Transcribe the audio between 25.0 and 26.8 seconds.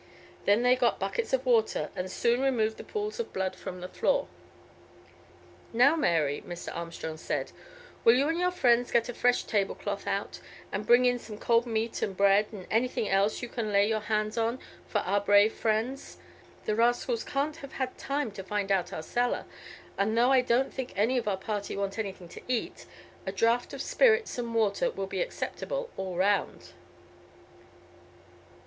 be acceptable all round."